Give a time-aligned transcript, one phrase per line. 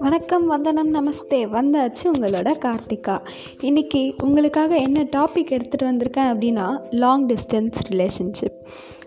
[0.00, 1.38] வணக்கம் வந்தனம் நமஸ்தே.
[1.54, 3.20] வந்தாச்சு உங்களோட கார்த்திகா.
[3.60, 8.58] இன்றைக்கி உங்களுக்காக என்ன டாபிக் எடுத்துகிட்டு வந்திருக்கேன் அப்படின்னா லாங் டிஸ்டன்ஸ் ரிலேஷன்ஷிப்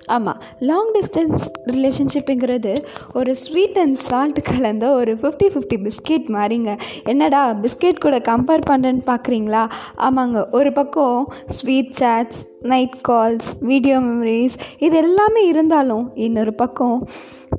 [0.06, 2.74] ஆமாம் லாங் டிஸ்டன்ஸ் ரிலேஷன்ஷிப்புங்கிறது
[3.14, 6.80] ஒரு ஸ்வீட் அண்ட் சால்ட் கலந்த ஒரு ஃபிஃப்டி ஃபிஃப்டி பிஸ்கெட் மாதிரிங்க.
[7.04, 9.66] என்னடா பிஸ்கெட் கூட கம்பேர் பண்ணுறேன்னு பார்க்குறீங்களா
[9.98, 16.98] ஆமாங்க ஒரு பக்கம் sweet chats night calls video memories இது எல்லாமே இருந்தாலும் இன்னொரு பக்கம்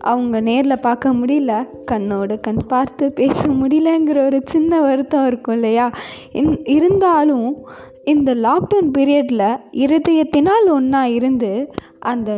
[0.03, 5.91] அவங்க நேரில் பார்க்க முடியல கண்ணோடு கண் பார்த்து பேச முடியலங்கிற ஒரு சின்ன வருத்தம் இருக்கும் இல்லையா?
[6.33, 7.49] இன் இருந்தாலும்
[8.05, 12.31] இந்த லாக்டவுன் பீரியடில் இருதயத்தினால் ஒன்றா இருந்து அந்த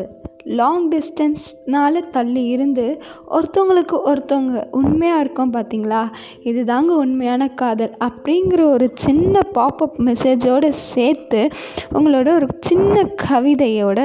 [0.44, 2.84] லாங் டிஸ்டன்ஸ்னால் தள்ளி இருந்து
[3.28, 6.02] ஒருத்தவங்களுக்கு ஒருத்தவங்க உண்மையாக இருக்கோம் பார்த்தீங்களா
[6.42, 11.50] இது தாங்க உண்மையான காதல் அப்படிங்கிற ஒரு சின்ன பாப்அப் மெசேஜோடு சேர்த்து
[11.92, 14.00] உங்களோட ஒரு சின்ன கவிதையோட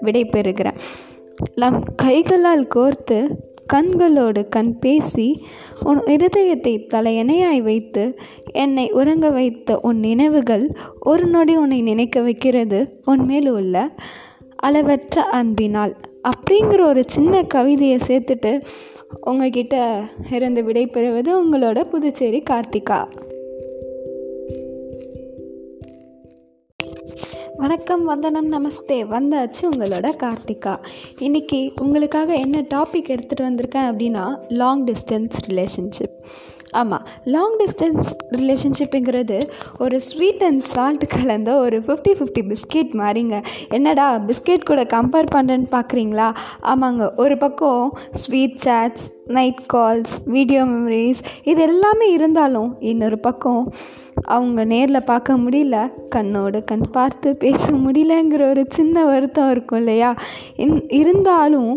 [0.00, 0.80] விடை பெறுகிறேன்
[1.54, 3.28] நம் கைகளால் கோர்த்து
[3.72, 5.44] கண்களோடு கண் பேசி
[5.84, 8.18] உன் இருதயத்தை தலையணையாய் வைத்து
[8.52, 13.94] என்னை உறங்க வைத்த உன் நினைவுகள் ஒரு நொடி உன்னை நினைக்க வைக்கிறது உன்மேல் உள்ள
[14.56, 15.96] அளவற்ற அன்பினால்.
[16.28, 18.62] அப்படிங்கிற ஒரு சின்ன கவிதையை சேர்த்துட்டு
[19.20, 23.08] உங்ககிட்ட இருந்து விடைபெறுவது உங்களோட புதுச்சேரி கார்த்திகா.
[27.58, 28.96] வணக்கம் வந்தனம் நமஸ்தே.
[29.12, 30.72] வந்தாச்சு உங்களோட கார்த்திகா.
[31.26, 34.24] இன்றைக்கி உங்களுக்காக என்ன டாபிக் எடுத்துகிட்டு வந்திருக்கேன் அப்படின்னா
[34.60, 36.16] லாங் டிஸ்டன்ஸ் ரிலேஷன்ஷிப்
[36.70, 38.08] ஆமாம் லாங் டிஸ்டன்ஸ்
[38.40, 39.38] ரிலேஷன்ஷிப்புங்கிறது
[39.78, 43.36] ஒரு ஸ்வீட் அண்ட் சால்ட் கலந்த ஒரு ஃபிஃப்டி ஃபிஃப்டி பிஸ்கெட் மாதிரிங்க.
[43.68, 46.30] என்னடா பிஸ்கெட் கூட கம்பேர் பண்ணுறேன்னு பார்க்குறீங்களா
[46.72, 47.84] ஆமாங்க ஒரு பக்கம்
[48.14, 49.06] sweet chats
[49.38, 53.62] night calls video memories இது எல்லாமே இருந்தாலும் இன்னொரு பக்கம்
[54.28, 55.76] அவங்க நேரில் பார்க்க முடியல
[56.14, 60.10] கண்ணோடு கண் பார்த்து பேச முடியலங்கிற ஒரு சின்ன வருத்தம் இருக்கும் இல்லையா?
[60.56, 61.72] இன் இருந்தாலும்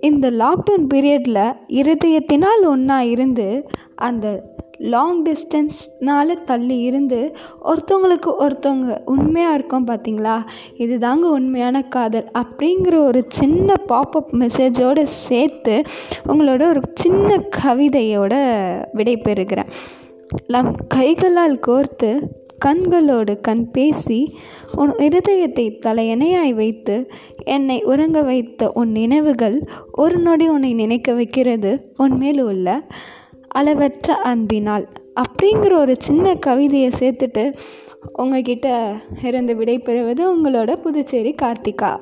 [0.00, 4.26] இந்த லாக்டவுன் பீரியடில் இருதயத்தினால் ஒன்றா இருந்து அந்த
[4.76, 7.18] லாங் டிஸ்டன்ஸ்னால் தள்ளி இருந்து
[7.62, 10.36] ஒருத்தவங்களுக்கு ஒருத்தவங்க உண்மையாக இருக்கோம் பார்த்தீங்களா
[10.76, 15.84] இது தாங்க உண்மையான காதல் அப்படிங்கிற ஒரு சின்ன பாப்அப் மெசேஜோடு சேர்த்து
[16.26, 18.34] உங்களோட ஒரு சின்ன கவிதையோட
[18.92, 19.72] விடை பெறுகிறேன்
[20.46, 22.22] நம் கைகளால் கோர்த்து
[22.64, 24.38] கண்களோடு கண் பேசி
[24.76, 27.10] உன் இருதயத்தை தலையணையாய் வைத்து
[27.44, 32.86] என்னை உறங்க வைத்த உன் நினைவுகள் ஒரு நொடி உன்னை நினைக்க வைக்கிறது உன்மேல் உள்ள
[33.48, 34.88] அளவற்ற அன்பினால்.
[35.20, 37.56] அப்படிங்கிற ஒரு சின்ன கவிதையை சேர்த்துட்டு
[38.12, 42.00] உங்ககிட்ட இருந்து விடைபெறுவது உங்களோட புதுச்சேரி கார்த்திகா.